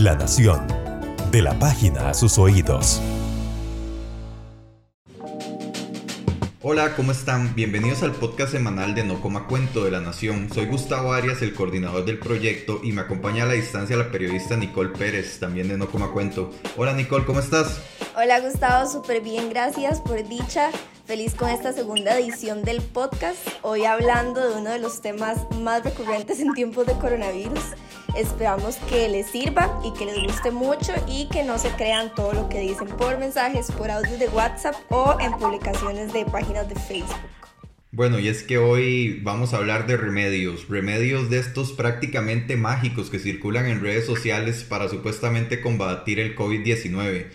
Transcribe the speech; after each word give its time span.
La 0.00 0.14
Nación. 0.14 0.66
De 1.30 1.40
la 1.40 1.58
página 1.58 2.10
a 2.10 2.14
sus 2.14 2.36
oídos. 2.36 3.00
Hola, 6.60 6.94
¿cómo 6.94 7.12
están? 7.12 7.54
Bienvenidos 7.54 8.02
al 8.02 8.12
podcast 8.12 8.52
semanal 8.52 8.94
de 8.94 9.04
No 9.04 9.22
Coma 9.22 9.46
Cuento 9.46 9.84
de 9.84 9.90
la 9.90 10.00
Nación. 10.00 10.50
Soy 10.52 10.66
Gustavo 10.66 11.14
Arias, 11.14 11.40
el 11.40 11.54
coordinador 11.54 12.04
del 12.04 12.18
proyecto, 12.18 12.80
y 12.84 12.92
me 12.92 13.00
acompaña 13.00 13.44
a 13.44 13.46
la 13.46 13.54
distancia 13.54 13.96
la 13.96 14.10
periodista 14.10 14.54
Nicole 14.56 14.90
Pérez, 14.90 15.38
también 15.38 15.68
de 15.68 15.78
No 15.78 15.86
Coma 15.86 16.10
Cuento. 16.10 16.52
Hola 16.76 16.92
Nicole, 16.92 17.24
¿cómo 17.24 17.40
estás? 17.40 17.80
Hola 18.16 18.40
Gustavo, 18.40 18.90
súper 18.90 19.22
bien, 19.22 19.48
gracias 19.48 20.02
por 20.02 20.28
dicha. 20.28 20.70
Feliz 21.06 21.36
con 21.36 21.48
esta 21.48 21.72
segunda 21.72 22.18
edición 22.18 22.64
del 22.64 22.82
podcast. 22.82 23.38
Hoy 23.62 23.84
hablando 23.84 24.48
de 24.48 24.60
uno 24.60 24.70
de 24.70 24.80
los 24.80 25.00
temas 25.00 25.38
más 25.60 25.84
recurrentes 25.84 26.40
en 26.40 26.52
tiempos 26.52 26.84
de 26.84 26.94
coronavirus. 26.94 27.60
Esperamos 28.16 28.74
que 28.88 29.08
les 29.08 29.28
sirva 29.28 29.80
y 29.84 29.96
que 29.96 30.04
les 30.04 30.20
guste 30.20 30.50
mucho 30.50 30.92
y 31.06 31.28
que 31.28 31.44
no 31.44 31.58
se 31.58 31.68
crean 31.76 32.12
todo 32.16 32.32
lo 32.32 32.48
que 32.48 32.58
dicen 32.58 32.88
por 32.88 33.18
mensajes, 33.18 33.70
por 33.70 33.88
audios 33.88 34.18
de 34.18 34.28
WhatsApp 34.30 34.74
o 34.90 35.16
en 35.20 35.30
publicaciones 35.34 36.12
de 36.12 36.24
páginas 36.24 36.68
de 36.68 36.74
Facebook. 36.74 37.14
Bueno, 37.92 38.18
y 38.18 38.26
es 38.26 38.42
que 38.42 38.58
hoy 38.58 39.20
vamos 39.22 39.54
a 39.54 39.58
hablar 39.58 39.86
de 39.86 39.96
remedios, 39.96 40.68
remedios 40.68 41.30
de 41.30 41.38
estos 41.38 41.72
prácticamente 41.72 42.56
mágicos 42.56 43.10
que 43.10 43.20
circulan 43.20 43.66
en 43.66 43.80
redes 43.80 44.06
sociales 44.06 44.64
para 44.64 44.88
supuestamente 44.88 45.60
combatir 45.60 46.18
el 46.18 46.34
COVID-19. 46.34 47.28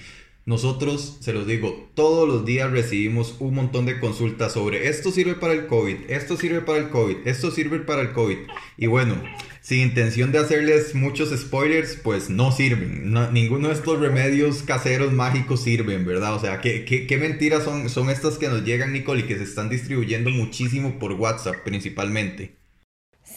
Nosotros, 0.45 1.17
se 1.21 1.33
los 1.33 1.45
digo, 1.45 1.91
todos 1.93 2.27
los 2.27 2.45
días 2.45 2.71
recibimos 2.71 3.35
un 3.39 3.53
montón 3.53 3.85
de 3.85 3.99
consultas 3.99 4.53
sobre 4.53 4.87
esto 4.87 5.11
sirve 5.11 5.35
para 5.35 5.53
el 5.53 5.67
COVID, 5.67 6.09
esto 6.09 6.35
sirve 6.35 6.61
para 6.61 6.79
el 6.79 6.89
COVID, 6.89 7.17
esto 7.25 7.51
sirve 7.51 7.79
para 7.79 8.01
el 8.01 8.11
COVID. 8.11 8.37
Y 8.75 8.87
bueno, 8.87 9.21
sin 9.61 9.81
intención 9.81 10.31
de 10.31 10.39
hacerles 10.39 10.95
muchos 10.95 11.29
spoilers, 11.29 11.95
pues 11.95 12.31
no 12.31 12.51
sirven. 12.51 13.13
ninguno 13.31 13.67
de 13.67 13.75
estos 13.75 13.99
remedios 13.99 14.63
caseros 14.63 15.13
mágicos 15.13 15.61
sirven, 15.61 16.05
¿verdad? 16.05 16.33
O 16.33 16.39
sea, 16.39 16.59
¿qué, 16.59 16.85
qué, 16.85 17.17
mentiras 17.17 17.63
son, 17.63 17.87
son 17.87 18.09
estas 18.09 18.39
que 18.39 18.49
nos 18.49 18.65
llegan, 18.65 18.93
Nicole, 18.93 19.21
y 19.21 19.27
que 19.27 19.37
se 19.37 19.43
están 19.43 19.69
distribuyendo 19.69 20.31
muchísimo 20.31 20.97
por 20.97 21.13
WhatsApp 21.13 21.57
principalmente? 21.63 22.60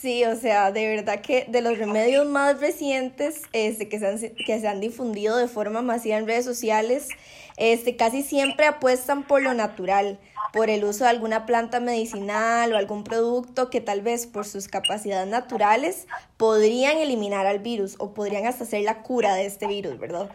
Sí, 0.05 0.23
o 0.27 0.37
sea, 0.37 0.71
de 0.71 0.87
verdad 0.87 1.23
que 1.23 1.47
de 1.49 1.63
los 1.63 1.79
remedios 1.79 2.27
más 2.27 2.61
recientes 2.61 3.41
este, 3.55 3.89
que, 3.89 3.99
se 3.99 4.07
han, 4.07 4.19
que 4.19 4.61
se 4.61 4.69
han 4.69 4.79
difundido 4.79 5.39
de 5.39 5.49
forma 5.49 5.81
masiva 5.81 6.19
en 6.19 6.27
redes 6.27 6.45
sociales, 6.45 7.09
este, 7.57 7.97
casi 7.97 8.21
siempre 8.21 8.67
apuestan 8.67 9.27
por 9.27 9.41
lo 9.41 9.55
natural, 9.55 10.19
por 10.53 10.69
el 10.69 10.85
uso 10.85 11.05
de 11.05 11.11
alguna 11.11 11.47
planta 11.47 11.81
medicinal 11.81 12.71
o 12.71 12.77
algún 12.77 13.03
producto 13.03 13.71
que 13.71 13.81
tal 13.81 14.03
vez 14.03 14.27
por 14.27 14.45
sus 14.45 14.69
capacidades 14.69 15.27
naturales 15.27 16.07
podrían 16.37 16.99
eliminar 16.99 17.47
al 17.47 17.61
virus 17.61 17.95
o 17.97 18.13
podrían 18.13 18.45
hasta 18.45 18.65
hacer 18.65 18.83
la 18.83 19.03
cura 19.03 19.35
de 19.35 19.47
este 19.47 19.67
virus, 19.67 19.99
¿verdad? 19.99 20.29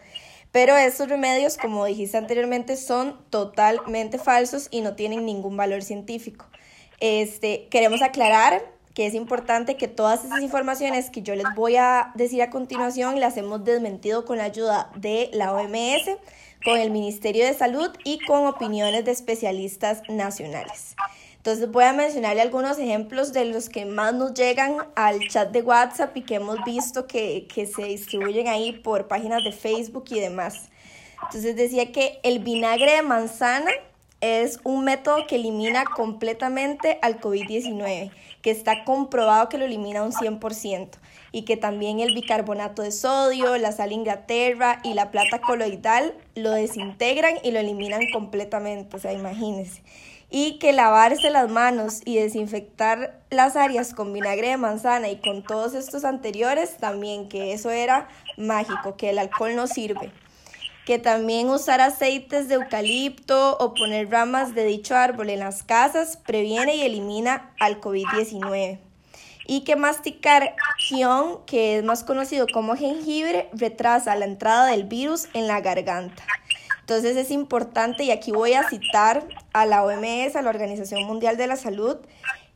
Pero 0.50 0.76
estos 0.76 1.08
remedios, 1.08 1.56
como 1.56 1.84
dijiste 1.84 2.16
anteriormente, 2.16 2.76
son 2.76 3.20
totalmente 3.30 4.18
falsos 4.18 4.66
y 4.72 4.80
no 4.80 4.96
tienen 4.96 5.24
ningún 5.24 5.56
valor 5.56 5.82
científico. 5.84 6.46
Este, 6.98 7.68
queremos 7.70 8.02
aclarar 8.02 8.79
que 9.00 9.06
es 9.06 9.14
importante 9.14 9.78
que 9.78 9.88
todas 9.88 10.26
esas 10.26 10.42
informaciones 10.42 11.08
que 11.08 11.22
yo 11.22 11.34
les 11.34 11.46
voy 11.56 11.76
a 11.76 12.12
decir 12.16 12.42
a 12.42 12.50
continuación 12.50 13.18
las 13.18 13.38
hemos 13.38 13.64
desmentido 13.64 14.26
con 14.26 14.36
la 14.36 14.44
ayuda 14.44 14.90
de 14.94 15.30
la 15.32 15.54
OMS, 15.54 16.18
con 16.62 16.76
el 16.76 16.90
Ministerio 16.90 17.46
de 17.46 17.54
Salud 17.54 17.88
y 18.04 18.18
con 18.26 18.46
opiniones 18.46 19.06
de 19.06 19.12
especialistas 19.12 20.02
nacionales. 20.10 20.96
Entonces 21.38 21.72
voy 21.72 21.84
a 21.84 21.94
mencionarle 21.94 22.42
algunos 22.42 22.78
ejemplos 22.78 23.32
de 23.32 23.46
los 23.46 23.70
que 23.70 23.86
más 23.86 24.12
nos 24.12 24.34
llegan 24.34 24.76
al 24.96 25.26
chat 25.28 25.50
de 25.50 25.62
WhatsApp 25.62 26.14
y 26.18 26.20
que 26.20 26.34
hemos 26.34 26.62
visto 26.66 27.06
que, 27.06 27.48
que 27.48 27.64
se 27.64 27.84
distribuyen 27.84 28.48
ahí 28.48 28.72
por 28.72 29.08
páginas 29.08 29.42
de 29.42 29.52
Facebook 29.52 30.04
y 30.10 30.20
demás. 30.20 30.68
Entonces 31.22 31.56
decía 31.56 31.90
que 31.90 32.20
el 32.22 32.40
vinagre 32.40 32.96
de 32.96 33.02
manzana 33.02 33.70
es 34.20 34.60
un 34.64 34.84
método 34.84 35.26
que 35.26 35.36
elimina 35.36 35.84
completamente 35.84 36.98
al 37.00 37.20
COVID-19, 37.20 38.10
que 38.42 38.50
está 38.50 38.84
comprobado 38.84 39.48
que 39.48 39.58
lo 39.58 39.64
elimina 39.64 40.02
un 40.02 40.12
100% 40.12 40.90
y 41.32 41.42
que 41.42 41.56
también 41.56 42.00
el 42.00 42.14
bicarbonato 42.14 42.82
de 42.82 42.92
sodio, 42.92 43.56
la 43.56 43.72
sal 43.72 43.92
Inglaterra 43.92 44.80
y 44.82 44.94
la 44.94 45.10
plata 45.10 45.40
coloidal 45.40 46.14
lo 46.34 46.50
desintegran 46.50 47.34
y 47.42 47.50
lo 47.50 47.60
eliminan 47.60 48.02
completamente, 48.12 48.96
o 48.96 49.00
sea, 49.00 49.12
imagínense. 49.12 49.82
Y 50.32 50.58
que 50.58 50.72
lavarse 50.72 51.30
las 51.30 51.50
manos 51.50 52.02
y 52.04 52.16
desinfectar 52.16 53.18
las 53.30 53.56
áreas 53.56 53.94
con 53.94 54.12
vinagre 54.12 54.48
de 54.48 54.56
manzana 54.58 55.08
y 55.08 55.16
con 55.16 55.42
todos 55.42 55.74
estos 55.74 56.04
anteriores 56.04 56.76
también, 56.76 57.28
que 57.28 57.52
eso 57.52 57.70
era 57.70 58.08
mágico, 58.36 58.96
que 58.96 59.10
el 59.10 59.18
alcohol 59.18 59.56
no 59.56 59.66
sirve 59.66 60.12
que 60.90 60.98
también 60.98 61.48
usar 61.50 61.80
aceites 61.80 62.48
de 62.48 62.56
eucalipto 62.56 63.56
o 63.58 63.74
poner 63.74 64.10
ramas 64.10 64.56
de 64.56 64.64
dicho 64.64 64.96
árbol 64.96 65.30
en 65.30 65.38
las 65.38 65.62
casas 65.62 66.16
previene 66.16 66.74
y 66.74 66.82
elimina 66.82 67.52
al 67.60 67.80
COVID-19. 67.80 68.80
Y 69.46 69.60
que 69.60 69.76
masticar 69.76 70.56
kion, 70.88 71.44
que 71.46 71.78
es 71.78 71.84
más 71.84 72.02
conocido 72.02 72.46
como 72.52 72.74
jengibre, 72.74 73.48
retrasa 73.52 74.16
la 74.16 74.24
entrada 74.24 74.66
del 74.66 74.82
virus 74.82 75.28
en 75.32 75.46
la 75.46 75.60
garganta. 75.60 76.24
Entonces 76.80 77.16
es 77.16 77.30
importante, 77.30 78.02
y 78.02 78.10
aquí 78.10 78.32
voy 78.32 78.54
a 78.54 78.68
citar 78.68 79.28
a 79.52 79.66
la 79.66 79.84
OMS, 79.84 80.34
a 80.34 80.42
la 80.42 80.50
Organización 80.50 81.04
Mundial 81.04 81.36
de 81.36 81.46
la 81.46 81.54
Salud, 81.54 81.98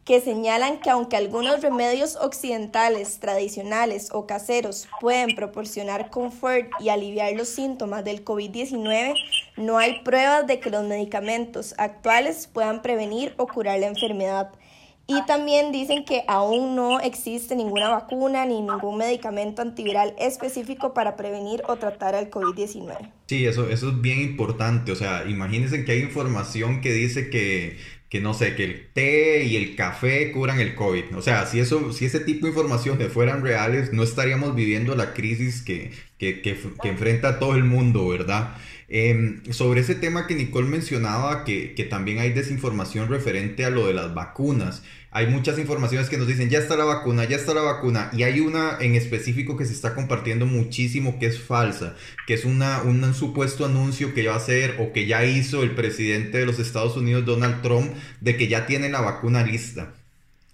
que 0.05 0.21
señalan 0.21 0.81
que 0.81 0.91
aunque 0.91 1.17
algunos 1.17 1.63
remedios 1.63 2.17
occidentales 2.17 3.19
tradicionales 3.21 4.11
o 4.13 4.27
caseros 4.27 4.87
pueden 5.01 5.35
proporcionar 5.35 6.11
confort 6.11 6.69
y 6.79 6.91
aliviar 6.91 7.33
los 7.33 7.49
síntomas 7.49 8.05
del 8.05 8.25
COVID-19, 8.25 9.15
no 9.57 9.79
hay 9.79 10.01
pruebas 10.01 10.47
de 10.47 10.61
que 10.61 10.71
los 10.71 10.85
medicamentos 10.85 11.75
actuales 11.79 12.47
puedan 12.47 12.83
prevenir 12.83 13.35
o 13.39 13.47
curar 13.47 13.81
la 13.81 13.87
enfermedad. 13.87 14.53
Y 15.07 15.23
también 15.27 15.71
dicen 15.71 16.07
que 16.07 16.25
aún 16.29 16.77
no 16.77 16.99
existe 16.99 17.55
ninguna 17.57 17.91
vacuna 17.91 18.47
ni 18.47 18.63
ningún 18.63 18.97
medicamento 18.97 19.61
antiviral 19.61 20.15
específico 20.19 20.95
para 20.95 21.15
prevenir 21.15 21.63
o 21.69 21.77
tratar 21.77 22.15
al 22.15 22.31
COVID-19. 22.31 23.13
Sí, 23.27 23.45
eso, 23.45 23.69
eso 23.69 23.91
es 23.91 24.01
bien 24.01 24.21
importante. 24.23 24.93
O 24.93 24.97
sea, 24.97 25.25
imagínense 25.29 25.85
que 25.85 25.93
hay 25.93 26.01
información 26.01 26.81
que 26.81 26.93
dice 26.93 27.29
que 27.29 27.77
que 28.09 28.21
no 28.21 28.35
sé, 28.35 28.55
que 28.55 28.65
el 28.65 28.89
té 28.93 29.45
y 29.45 29.57
el 29.57 29.77
café 29.77 30.31
curan 30.33 30.61
el 30.61 30.75
COVID. 30.75 31.17
O 31.17 31.23
sea, 31.23 31.47
si, 31.47 31.61
eso, 31.61 31.93
si 31.93 32.05
ese 32.05 32.21
tipo 32.21 32.47
de 32.47 32.51
información 32.53 32.99
fueran 33.09 33.43
reales, 33.43 33.93
no 33.93 34.03
estaríamos 34.03 34.55
viviendo 34.55 34.95
la 34.95 35.15
crisis 35.15 35.63
que, 35.63 35.93
que, 36.19 36.41
que, 36.41 36.57
enfrenta 36.85 37.39
todo 37.39 37.55
el 37.55 37.65
mundo, 37.65 38.09
¿verdad? 38.09 38.57
Em, 38.89 39.43
sobre 39.51 39.81
ese 39.81 39.95
tema 39.95 40.27
que 40.27 40.35
Nicole 40.35 40.69
mencionaba, 40.69 41.45
que, 41.45 41.75
que 41.75 41.85
también 41.85 42.19
hay 42.19 42.33
desinformación 42.33 43.09
referente 43.09 43.65
a 43.65 43.71
lo 43.71 43.87
de 43.87 43.95
las 43.95 44.15
vacunas 44.15 44.83
hay 45.15 45.29
muchas 45.29 45.61
informaciones 45.61 46.09
que 46.09 46.19
nos 46.19 46.27
dicen, 46.27 46.51
ya 46.51 46.59
está 46.59 46.77
la 46.77 46.85
vacuna, 46.85 47.25
ya 47.25 47.37
está 47.37 47.55
la 47.55 47.61
vacuna, 47.61 48.11
y 48.13 48.25
hay 48.25 48.41
una 48.41 48.79
en 48.81 48.97
específico 48.97 49.57
que 49.57 49.65
se 49.65 49.73
está 49.73 49.95
compartiendo 49.95 50.45
muchísimo 50.45 51.21
que 51.21 51.27
es 51.27 51.39
falsa, 51.41 51.95
que 52.27 52.35
es 52.35 52.45
una, 52.45 52.83
un 52.83 53.15
supuesto 53.15 53.65
anuncio 53.65 54.13
que 54.13 54.27
va 54.27 54.35
a 54.35 54.39
hacer 54.39 54.75
o 54.81 54.93
que 54.93 55.07
ya 55.07 55.25
hizo 55.25 55.63
el 55.63 55.71
presidente 55.71 56.39
de 56.39 56.47
los 56.47 56.59
Estados 56.59 56.97
Unidos, 56.97 57.25
Donald 57.25 57.63
Trump, 57.63 57.93
de 58.21 58.37
que 58.37 58.49
ya 58.49 58.67
tiene 58.67 58.89
la 58.89 59.03
vacuna 59.03 59.45
lista. 59.45 59.95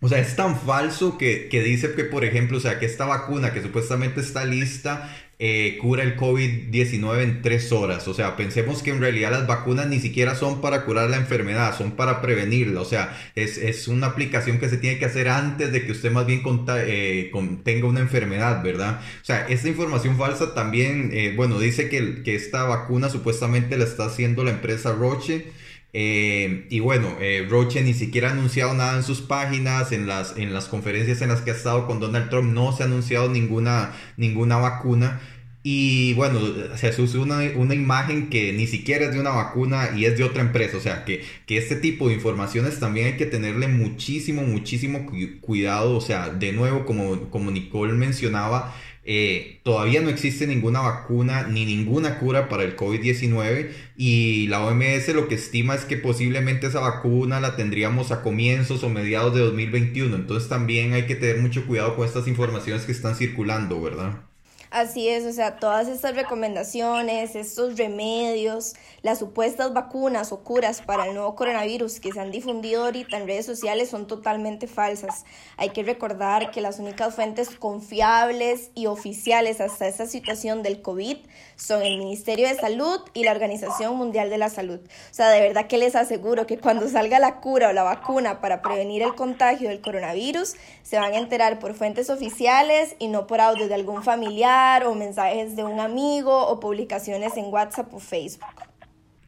O 0.03 0.11
sea, 0.11 0.19
es 0.19 0.37
tan 0.37 0.61
falso 0.61 1.17
que, 1.17 1.49
que, 1.49 1.63
dice 1.63 1.95
que, 1.95 2.05
por 2.05 2.27
ejemplo, 2.27 2.59
o 2.59 2.61
sea, 2.61 2.79
que 2.79 2.85
esta 2.85 3.07
vacuna 3.07 3.55
que 3.55 3.63
supuestamente 3.63 4.21
está 4.21 4.45
lista 4.45 5.11
eh, 5.43 5.79
cura 5.81 6.03
el 6.03 6.19
COVID-19 6.19 7.23
en 7.23 7.41
tres 7.41 7.73
horas. 7.73 8.07
O 8.09 8.13
sea, 8.13 8.37
pensemos 8.37 8.83
que 8.83 8.91
en 8.91 9.01
realidad 9.01 9.31
las 9.31 9.47
vacunas 9.47 9.87
ni 9.87 9.99
siquiera 9.99 10.35
son 10.35 10.61
para 10.61 10.85
curar 10.85 11.09
la 11.09 11.17
enfermedad, 11.17 11.75
son 11.75 11.93
para 11.93 12.21
prevenirla. 12.21 12.83
O 12.83 12.85
sea, 12.85 13.19
es, 13.35 13.89
una 13.89 14.09
aplicación 14.09 14.59
que 14.59 14.69
se 14.69 14.77
tiene 14.77 14.99
que 14.99 15.07
hacer 15.07 15.31
antes 15.31 15.73
de 15.73 15.87
que 15.87 15.93
usted 15.93 16.13
más 16.13 16.27
bien 16.27 16.43
eh, 16.77 17.33
tenga 17.65 17.87
una 17.87 18.01
enfermedad, 18.01 18.63
¿verdad? 18.63 19.01
O 19.23 19.25
sea, 19.25 19.47
esta 19.49 19.69
información 19.69 20.19
falsa 20.19 20.53
también, 20.53 21.09
eh, 21.15 21.33
bueno, 21.35 21.59
dice 21.59 21.89
que, 21.89 22.23
que, 22.23 22.35
esta 22.35 22.65
vacuna 22.65 23.09
supuestamente 23.09 23.79
la 23.79 23.85
está 23.85 24.05
haciendo 24.05 24.45
la 24.45 24.51
empresa 24.51 24.93
Roche. 24.93 25.47
Y 25.93 26.81
bueno, 26.81 27.17
Roche 27.49 27.83
ni 27.83 27.95
siquiera 27.95 28.29
ha 28.29 28.33
anunciado 28.33 28.75
nada 28.75 28.97
en 28.97 29.03
sus 29.03 29.21
páginas, 29.21 29.93
en 29.93 30.07
las, 30.07 30.37
en 30.37 30.53
las 30.53 30.67
conferencias 30.67 31.21
en 31.23 31.29
las 31.29 31.41
que 31.41 31.51
ha 31.51 31.55
estado 31.55 31.87
con 31.87 32.01
Donald 32.01 32.31
Trump, 32.31 32.53
no 32.53 32.73
se 32.77 32.83
ha 32.83 32.87
anunciado 32.87 33.29
ninguna, 33.29 33.93
ninguna 34.17 34.57
vacuna. 34.57 35.21
Y 35.63 36.15
bueno, 36.15 36.41
se 36.77 37.03
usa 37.03 37.21
una, 37.21 37.41
una, 37.55 37.75
imagen 37.75 38.31
que 38.31 38.51
ni 38.55 38.67
siquiera 38.67 39.05
es 39.05 39.13
de 39.13 39.21
una 39.21 39.31
vacuna 39.31 39.91
y 39.95 40.07
es 40.07 40.17
de 40.17 40.25
otra 40.25 40.41
empresa. 40.41 40.79
O 40.79 40.81
sea, 40.81 41.05
que, 41.05 41.23
que 41.45 41.59
este 41.59 41.77
tipo 41.77 42.09
de 42.09 42.15
informaciones 42.15 42.81
también 42.81 43.09
hay 43.09 43.17
que 43.19 43.27
tenerle 43.27 43.69
muchísimo, 43.69 44.43
muchísimo 44.43 45.07
cuidado. 45.43 45.97
O 45.97 46.01
sea, 46.01 46.31
de 46.31 46.53
nuevo, 46.53 46.87
como, 46.87 47.29
como 47.29 47.51
Nicole 47.51 47.93
mencionaba, 47.93 48.75
eh, 49.13 49.59
todavía 49.65 50.01
no 50.03 50.09
existe 50.09 50.47
ninguna 50.47 50.83
vacuna 50.83 51.43
ni 51.43 51.65
ninguna 51.65 52.21
cura 52.21 52.49
para 52.49 52.63
el 52.63 52.77
COVID-19 52.77 53.71
y 53.97 54.47
la 54.47 54.65
OMS 54.65 55.09
lo 55.09 55.27
que 55.27 55.35
estima 55.35 55.75
es 55.75 55.85
que 55.85 55.97
posiblemente 55.97 56.69
esa 56.69 56.79
vacuna 56.79 57.41
la 57.41 57.57
tendríamos 57.57 58.13
a 58.13 58.23
comienzos 58.23 58.85
o 58.85 58.89
mediados 58.89 59.35
de 59.35 59.41
2021. 59.41 60.15
Entonces 60.15 60.49
también 60.49 60.93
hay 60.93 61.07
que 61.07 61.17
tener 61.17 61.39
mucho 61.39 61.67
cuidado 61.67 61.97
con 61.97 62.07
estas 62.07 62.29
informaciones 62.29 62.85
que 62.85 62.93
están 62.93 63.17
circulando, 63.17 63.83
¿verdad? 63.83 64.30
Así 64.71 65.09
es, 65.09 65.27
o 65.27 65.33
sea, 65.33 65.57
todas 65.57 65.89
estas 65.89 66.15
recomendaciones, 66.15 67.35
estos 67.35 67.77
remedios, 67.77 68.75
las 69.03 69.19
supuestas 69.19 69.73
vacunas 69.73 70.31
o 70.31 70.45
curas 70.45 70.81
para 70.81 71.09
el 71.09 71.15
nuevo 71.15 71.35
coronavirus 71.35 71.99
que 71.99 72.13
se 72.13 72.21
han 72.21 72.31
difundido 72.31 72.85
ahorita 72.85 73.17
en 73.17 73.27
redes 73.27 73.47
sociales 73.47 73.91
son 73.91 74.07
totalmente 74.07 74.69
falsas. 74.69 75.25
Hay 75.57 75.71
que 75.71 75.83
recordar 75.83 76.53
que 76.53 76.61
las 76.61 76.79
únicas 76.79 77.17
fuentes 77.17 77.51
confiables 77.51 78.71
y 78.77 78.87
oficiales 78.87 79.61
hasta 79.61 79.89
esta 79.89 80.07
situación 80.07 80.63
del 80.63 80.83
COVID 80.83 81.17
son 81.57 81.83
el 81.83 81.99
Ministerio 81.99 82.47
de 82.47 82.55
Salud 82.55 83.01
y 83.13 83.25
la 83.25 83.33
Organización 83.33 83.97
Mundial 83.97 84.31
de 84.31 84.39
la 84.39 84.51
Salud. 84.51 84.79
O 84.79 85.15
sea, 85.15 85.31
de 85.31 85.41
verdad 85.41 85.67
que 85.67 85.79
les 85.79 85.97
aseguro 85.97 86.47
que 86.47 86.59
cuando 86.59 86.89
salga 86.89 87.19
la 87.19 87.41
cura 87.41 87.71
o 87.71 87.73
la 87.73 87.83
vacuna 87.83 88.41
para 88.41 88.63
prevenir 88.63 89.03
el 89.03 89.17
contagio 89.17 89.69
del 89.69 89.81
coronavirus, 89.81 90.55
se 90.85 90.97
van 90.97 91.13
a 91.13 91.19
enterar 91.19 91.59
por 91.59 91.75
fuentes 91.75 92.09
oficiales 92.09 92.95
y 93.01 93.09
no 93.09 93.27
por 93.27 93.41
audio 93.41 93.67
de 93.67 93.75
algún 93.75 94.05
familiar 94.05 94.60
o 94.85 94.95
mensajes 94.95 95.57
de 95.57 95.65
un 95.65 95.81
amigo 95.81 96.47
o 96.49 96.61
publicaciones 96.61 97.37
en 97.37 97.47
WhatsApp 97.47 97.93
o 97.95 98.01
Facebook. 98.01 98.45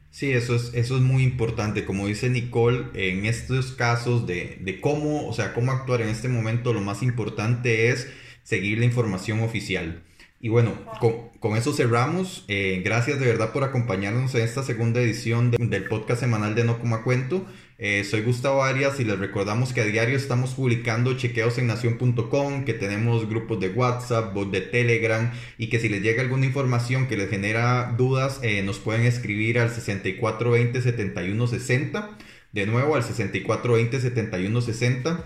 Sí, 0.09 0.31
eso 0.31 0.55
es, 0.55 0.71
eso 0.75 0.95
es 0.95 1.01
muy 1.01 1.23
importante. 1.23 1.85
Como 1.85 2.05
dice 2.07 2.29
Nicole, 2.29 2.85
en 2.93 3.25
estos 3.25 3.71
casos 3.71 4.27
de, 4.27 4.59
de 4.61 4.79
cómo, 4.79 5.27
o 5.27 5.33
sea, 5.33 5.53
cómo 5.53 5.71
actuar 5.71 6.01
en 6.01 6.09
este 6.09 6.29
momento, 6.29 6.71
lo 6.71 6.81
más 6.81 7.01
importante 7.01 7.89
es 7.89 8.07
seguir 8.43 8.77
la 8.77 8.85
información 8.85 9.39
oficial. 9.41 10.03
Y 10.43 10.49
bueno, 10.49 10.73
con, 10.99 11.29
con 11.39 11.55
eso 11.55 11.71
cerramos. 11.71 12.43
Eh, 12.49 12.81
gracias 12.83 13.17
de 13.17 13.25
verdad 13.25 13.53
por 13.53 13.63
acompañarnos 13.63 14.35
en 14.35 14.41
esta 14.41 14.61
segunda 14.61 14.99
edición 14.99 15.51
del 15.51 15.85
podcast 15.85 16.19
semanal 16.19 16.53
de 16.53 16.65
No 16.65 16.79
Coma 16.79 17.01
Cuento. 17.01 17.45
Eh, 17.77 18.03
soy 18.03 18.23
Gustavo 18.23 18.61
Arias 18.61 18.99
y 18.99 19.05
les 19.05 19.17
recordamos 19.17 19.71
que 19.71 19.79
a 19.79 19.85
diario 19.85 20.17
estamos 20.17 20.53
publicando 20.55 21.15
chequeos 21.15 21.57
en 21.59 21.67
nación.com, 21.67 22.65
que 22.65 22.73
tenemos 22.73 23.29
grupos 23.29 23.61
de 23.61 23.69
WhatsApp, 23.69 24.33
bot 24.33 24.51
de 24.51 24.59
Telegram 24.59 25.31
y 25.57 25.67
que 25.67 25.79
si 25.79 25.87
les 25.87 26.01
llega 26.01 26.21
alguna 26.21 26.45
información 26.45 27.07
que 27.07 27.15
les 27.15 27.29
genera 27.29 27.95
dudas, 27.97 28.41
eh, 28.43 28.63
nos 28.63 28.79
pueden 28.79 29.05
escribir 29.05 29.59
al 29.59 29.69
6420 29.69 30.81
7160. 30.81 32.17
De 32.51 32.65
nuevo 32.65 32.97
al 32.97 33.03
6420 33.03 34.01
7160 34.01 35.23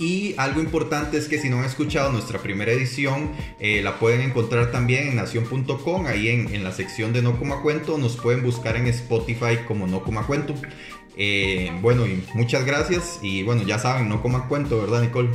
y 0.00 0.34
algo 0.38 0.62
importante 0.62 1.18
es 1.18 1.28
que 1.28 1.38
si 1.38 1.50
no 1.50 1.58
han 1.58 1.66
escuchado 1.66 2.10
nuestra 2.10 2.38
primera 2.38 2.72
edición, 2.72 3.32
eh, 3.58 3.82
la 3.82 3.98
pueden 3.98 4.22
encontrar 4.22 4.72
también 4.72 5.08
en 5.08 5.16
nación.com, 5.16 6.06
ahí 6.06 6.28
en, 6.28 6.64
la 6.64 6.72
sección 6.72 7.12
de 7.12 7.20
No 7.20 7.38
Coma 7.38 7.60
Cuento, 7.60 7.98
nos 7.98 8.16
pueden 8.16 8.42
buscar 8.42 8.76
en 8.76 8.86
Spotify 8.86 9.58
como 9.68 9.86
No 9.86 10.02
Coma 10.02 10.26
Cuento. 10.26 10.54
Eh, 11.18 11.70
bueno, 11.82 12.06
y 12.06 12.24
muchas 12.32 12.64
gracias 12.64 13.18
y 13.20 13.42
bueno, 13.42 13.62
ya 13.62 13.78
saben, 13.78 14.08
No 14.08 14.22
Coma 14.22 14.48
Cuento, 14.48 14.80
¿verdad 14.80 15.02
Nicole? 15.02 15.28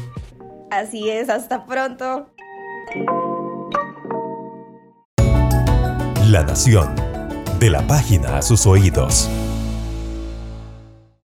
Así 0.72 1.12
es, 1.12 1.30
hasta 1.30 1.68
pronto. 1.68 2.34
La 6.28 6.44
Nación, 6.44 6.96
de 7.60 7.70
la 7.70 7.86
página 7.86 8.38
a 8.38 8.42
sus 8.42 8.66
oídos. 8.66 9.30